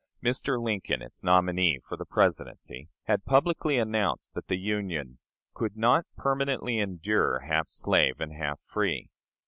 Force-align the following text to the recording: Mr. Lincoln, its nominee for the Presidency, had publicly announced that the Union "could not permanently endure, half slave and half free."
Mr. 0.23 0.59
Lincoln, 0.59 1.03
its 1.03 1.23
nominee 1.23 1.77
for 1.87 1.95
the 1.95 2.07
Presidency, 2.07 2.89
had 3.03 3.23
publicly 3.23 3.77
announced 3.77 4.33
that 4.33 4.47
the 4.47 4.57
Union 4.57 5.19
"could 5.53 5.77
not 5.77 6.07
permanently 6.17 6.79
endure, 6.79 7.41
half 7.41 7.67
slave 7.67 8.19
and 8.19 8.33
half 8.33 8.59
free." 8.65 9.11